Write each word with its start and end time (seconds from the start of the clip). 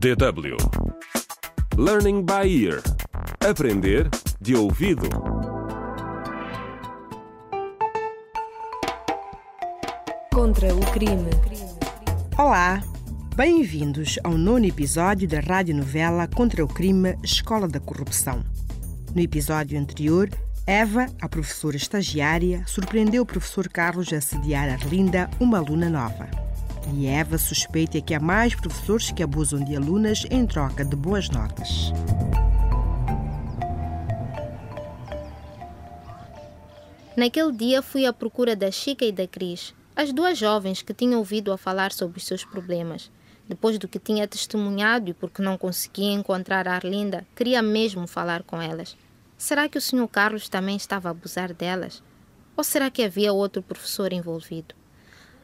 DW 0.00 0.56
Learning 1.76 2.24
by 2.24 2.48
Ear 2.48 2.80
Aprender 3.46 4.08
de 4.40 4.56
ouvido. 4.56 5.06
Contra 10.32 10.74
o 10.74 10.80
crime. 10.92 11.28
Olá, 12.38 12.82
bem-vindos 13.36 14.18
ao 14.24 14.38
nono 14.38 14.64
episódio 14.64 15.28
da 15.28 15.40
radionovela 15.40 16.26
Contra 16.28 16.64
o 16.64 16.68
Crime 16.68 17.18
Escola 17.22 17.68
da 17.68 17.78
Corrupção. 17.78 18.42
No 19.14 19.20
episódio 19.20 19.78
anterior, 19.78 20.30
Eva, 20.66 21.08
a 21.20 21.28
professora 21.28 21.76
estagiária, 21.76 22.64
surpreendeu 22.66 23.22
o 23.22 23.26
professor 23.26 23.68
Carlos 23.68 24.10
a 24.14 24.16
assediar 24.16 24.70
Arlinda, 24.70 25.28
uma 25.38 25.58
aluna 25.58 25.90
nova. 25.90 26.39
E 26.92 27.06
Eva 27.06 27.38
suspeita 27.38 28.00
que 28.00 28.14
há 28.14 28.20
mais 28.20 28.54
professores 28.54 29.10
que 29.10 29.22
abusam 29.22 29.62
de 29.62 29.76
alunas 29.76 30.26
em 30.30 30.46
troca 30.46 30.84
de 30.84 30.96
boas 30.96 31.28
notas. 31.28 31.92
Naquele 37.16 37.52
dia 37.52 37.82
fui 37.82 38.06
à 38.06 38.12
procura 38.12 38.56
da 38.56 38.70
Chica 38.70 39.04
e 39.04 39.12
da 39.12 39.26
Cris, 39.26 39.74
as 39.94 40.12
duas 40.12 40.38
jovens 40.38 40.80
que 40.80 40.94
tinham 40.94 41.18
ouvido 41.18 41.52
a 41.52 41.58
falar 41.58 41.92
sobre 41.92 42.18
os 42.18 42.24
seus 42.24 42.44
problemas. 42.44 43.10
Depois 43.46 43.78
do 43.78 43.88
que 43.88 43.98
tinha 43.98 44.26
testemunhado 44.26 45.10
e 45.10 45.12
porque 45.12 45.42
não 45.42 45.58
conseguia 45.58 46.12
encontrar 46.12 46.66
a 46.66 46.76
Arlinda, 46.76 47.26
queria 47.36 47.60
mesmo 47.60 48.06
falar 48.06 48.42
com 48.42 48.62
elas. 48.62 48.96
Será 49.36 49.68
que 49.68 49.76
o 49.76 49.80
Sr. 49.80 50.08
Carlos 50.08 50.48
também 50.48 50.76
estava 50.76 51.08
a 51.08 51.10
abusar 51.10 51.52
delas? 51.52 52.02
Ou 52.56 52.64
será 52.64 52.90
que 52.90 53.02
havia 53.02 53.32
outro 53.32 53.60
professor 53.60 54.12
envolvido? 54.12 54.79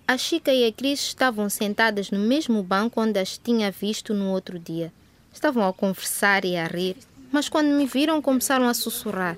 A 0.09 0.17
Chica 0.17 0.53
e 0.53 0.65
a 0.65 0.73
Cris 0.73 1.01
estavam 1.01 1.51
sentadas 1.51 2.13
no 2.13 2.19
mesmo 2.21 2.63
banco 2.63 3.01
onde 3.01 3.19
as 3.19 3.37
tinha 3.37 3.73
visto 3.73 4.15
no 4.15 4.31
outro 4.31 4.57
dia. 4.57 4.93
Estavam 5.33 5.67
a 5.67 5.73
conversar 5.73 6.45
e 6.45 6.57
a 6.57 6.65
rir, 6.67 6.97
mas 7.33 7.49
quando 7.49 7.69
me 7.71 7.87
viram 7.87 8.23
começaram 8.23 8.69
a 8.69 8.75
sussurrar. 8.75 9.37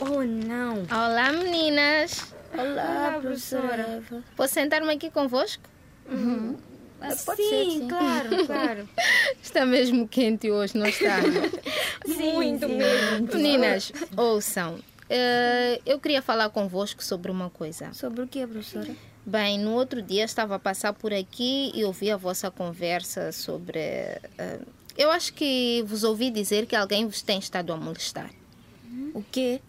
Oh, 0.00 0.22
não. 0.24 0.82
Olá, 0.90 1.30
meninas! 1.32 2.34
Olá, 2.52 3.18
professora 3.20 3.82
Eva. 3.82 4.24
Posso 4.36 4.54
sentar-me 4.54 4.92
aqui 4.92 5.08
convosco? 5.08 5.62
Ah, 7.00 7.14
pode 7.24 7.42
sim, 7.42 7.48
ser, 7.48 7.64
sim. 7.70 7.88
claro, 7.88 8.28
claro. 8.46 8.88
Está 9.40 9.64
mesmo 9.64 10.08
quente 10.08 10.50
hoje, 10.50 10.76
não 10.76 10.86
está? 10.86 11.18
Muito 12.08 12.68
mesmo. 12.68 13.28
Meninas, 13.34 13.92
ouçam. 14.16 14.80
Eh, 15.08 15.80
eu 15.84 15.98
queria 15.98 16.22
falar 16.22 16.48
convosco 16.50 17.02
sobre 17.02 17.30
uma 17.30 17.50
coisa. 17.50 17.92
Sobre 17.92 18.22
o 18.22 18.26
que, 18.26 18.46
professora? 18.46 18.94
Bem, 19.26 19.58
no 19.58 19.72
outro 19.72 20.02
dia 20.02 20.24
estava 20.24 20.56
a 20.56 20.58
passar 20.58 20.92
por 20.92 21.12
aqui 21.12 21.72
e 21.74 21.84
ouvi 21.84 22.10
a 22.10 22.16
vossa 22.16 22.50
conversa 22.50 23.32
sobre. 23.32 23.78
eh, 23.78 24.60
eu 24.96 25.10
acho 25.10 25.32
que 25.32 25.82
vos 25.86 26.04
ouvi 26.04 26.30
dizer 26.30 26.66
que 26.66 26.76
alguém 26.76 27.06
vos 27.06 27.20
tem 27.22 27.38
estado 27.38 27.72
a 27.72 27.76
molestar. 27.76 28.30
O 29.12 29.22
quê? 29.22 29.60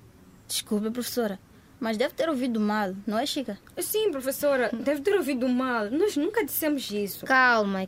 Desculpe, 0.48 0.92
professora, 0.92 1.40
mas 1.80 1.98
deve 1.98 2.14
ter 2.14 2.30
ouvido 2.30 2.60
mal, 2.60 2.94
não 3.08 3.18
é, 3.18 3.26
Chica? 3.26 3.58
Sim, 3.80 4.12
professora, 4.12 4.70
deve 4.72 5.02
ter 5.02 5.16
ouvido 5.16 5.48
mal. 5.50 5.90
Nós 5.90 6.16
nunca 6.16 6.46
dissemos 6.46 6.90
isso. 6.92 7.26
Calma. 7.26 7.88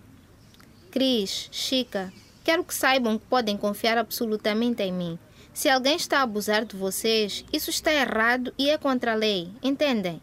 Cris, 0.89 1.49
Chica, 1.51 2.11
quero 2.43 2.63
que 2.63 2.73
saibam 2.73 3.19
que 3.19 3.25
podem 3.25 3.55
confiar 3.55 3.97
absolutamente 3.97 4.81
em 4.81 4.91
mim. 4.91 5.19
Se 5.57 5.67
alguém 5.67 5.95
está 5.95 6.19
a 6.19 6.21
abusar 6.21 6.65
de 6.65 6.75
vocês, 6.75 7.43
isso 7.51 7.71
está 7.71 7.91
errado 7.91 8.53
e 8.59 8.69
é 8.69 8.77
contra 8.77 9.13
a 9.13 9.15
lei, 9.15 9.49
entendem? 9.63 10.21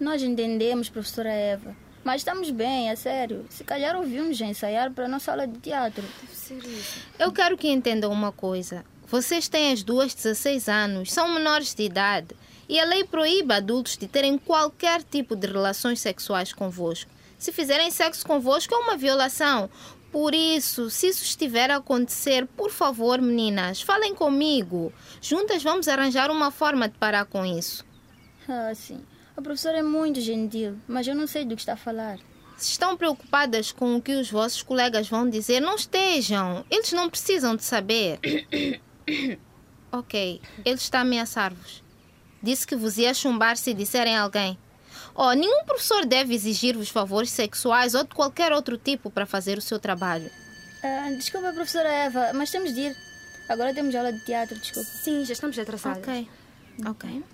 Nós 0.00 0.20
entendemos, 0.20 0.88
professora 0.88 1.30
Eva. 1.30 1.76
Mas 2.02 2.22
estamos 2.22 2.50
bem, 2.50 2.90
é 2.90 2.96
sério. 2.96 3.46
Se 3.48 3.62
calhar 3.62 3.94
ouvimos 3.94 4.36
já 4.36 4.46
ensaiar 4.46 4.90
para 4.90 5.04
a 5.04 5.08
nossa 5.08 5.30
aula 5.30 5.46
de 5.46 5.60
teatro. 5.60 6.02
Eu 7.16 7.30
quero 7.30 7.56
que 7.56 7.70
entendam 7.70 8.10
uma 8.10 8.32
coisa. 8.32 8.84
Vocês 9.06 9.46
têm 9.46 9.70
as 9.70 9.84
duas 9.84 10.12
16 10.12 10.68
anos, 10.68 11.12
são 11.12 11.32
menores 11.32 11.72
de 11.72 11.84
idade. 11.84 12.34
E 12.68 12.80
a 12.80 12.84
lei 12.84 13.04
proíbe 13.04 13.54
adultos 13.54 13.96
de 13.96 14.08
terem 14.08 14.38
qualquer 14.38 15.04
tipo 15.04 15.36
de 15.36 15.46
relações 15.46 16.00
sexuais 16.00 16.52
convosco. 16.52 17.08
Se 17.38 17.52
fizerem 17.52 17.92
sexo 17.92 18.26
convosco 18.26 18.74
é 18.74 18.78
uma 18.78 18.96
violação. 18.96 19.70
Por 20.16 20.34
isso, 20.34 20.88
se 20.88 21.08
isso 21.08 21.22
estiver 21.22 21.70
a 21.70 21.76
acontecer, 21.76 22.46
por 22.46 22.70
favor, 22.70 23.20
meninas, 23.20 23.82
falem 23.82 24.14
comigo. 24.14 24.90
Juntas 25.20 25.62
vamos 25.62 25.88
arranjar 25.88 26.30
uma 26.30 26.50
forma 26.50 26.88
de 26.88 26.96
parar 26.96 27.26
com 27.26 27.44
isso. 27.44 27.84
Ah, 28.48 28.72
sim. 28.74 29.04
A 29.36 29.42
professora 29.42 29.76
é 29.76 29.82
muito 29.82 30.18
gentil, 30.22 30.78
mas 30.88 31.06
eu 31.06 31.14
não 31.14 31.26
sei 31.26 31.44
do 31.44 31.54
que 31.54 31.60
está 31.60 31.74
a 31.74 31.76
falar. 31.76 32.18
Se 32.56 32.70
estão 32.70 32.96
preocupadas 32.96 33.70
com 33.72 33.96
o 33.96 34.00
que 34.00 34.14
os 34.14 34.30
vossos 34.30 34.62
colegas 34.62 35.06
vão 35.06 35.28
dizer, 35.28 35.60
não 35.60 35.74
estejam. 35.74 36.64
Eles 36.70 36.94
não 36.94 37.10
precisam 37.10 37.54
de 37.54 37.62
saber. 37.62 38.18
ok, 39.92 40.40
ele 40.64 40.76
está 40.76 41.00
a 41.00 41.02
ameaçar-vos. 41.02 41.84
Disse 42.42 42.66
que 42.66 42.74
vos 42.74 42.96
ia 42.96 43.12
chumbar 43.12 43.58
se 43.58 43.74
disserem 43.74 44.16
a 44.16 44.22
alguém. 44.22 44.58
Oh, 45.14 45.32
nenhum 45.32 45.64
professor 45.64 46.04
deve 46.04 46.34
exigir-vos 46.34 46.88
favores 46.88 47.30
sexuais 47.30 47.94
ou 47.94 48.04
de 48.04 48.14
qualquer 48.14 48.52
outro 48.52 48.76
tipo 48.76 49.10
para 49.10 49.26
fazer 49.26 49.58
o 49.58 49.62
seu 49.62 49.78
trabalho. 49.78 50.30
Ah, 50.82 51.10
desculpa, 51.16 51.52
professora 51.52 51.88
Eva, 51.88 52.32
mas 52.34 52.50
temos 52.50 52.74
de 52.74 52.80
ir. 52.80 52.96
Agora 53.48 53.72
temos 53.72 53.94
aula 53.94 54.12
de 54.12 54.24
teatro, 54.24 54.58
desculpa. 54.58 54.88
Sim, 54.88 55.24
já 55.24 55.32
estamos 55.32 55.58
atrasados. 55.58 56.02
Ok, 56.02 56.28
ok. 56.86 57.24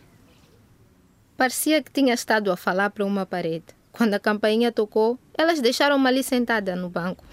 Parecia 1.37 1.83
que 1.83 1.91
tinha 1.91 2.15
estado 2.15 2.53
a 2.53 2.57
falar 2.57 2.91
para 2.91 3.05
uma 3.05 3.27
parede. 3.27 3.65
Quando 3.91 4.15
a 4.15 4.21
campainha 4.21 4.71
tocou, 4.71 5.19
elas 5.37 5.61
deixaram-me 5.61 6.09
ali 6.09 6.23
sentada 6.23 6.77
no 6.77 6.89
banco. 6.89 7.25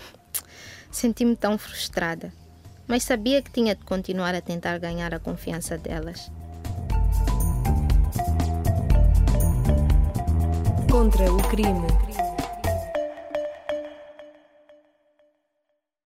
Senti-me 0.92 1.36
tão 1.36 1.58
frustrada, 1.58 2.34
mas 2.88 3.04
sabia 3.04 3.42
que 3.42 3.52
tinha 3.52 3.76
de 3.76 3.84
continuar 3.84 4.34
a 4.34 4.42
tentar 4.42 4.78
ganhar 4.80 5.14
a 5.14 5.20
confiança 5.20 5.78
delas. 5.78 6.32
Contra 11.00 11.32
o 11.32 11.38
crime. 11.38 12.29